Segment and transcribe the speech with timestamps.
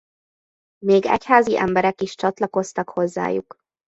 [0.85, 3.57] Még egyházi emberek is csatlakoztak hozzájuk.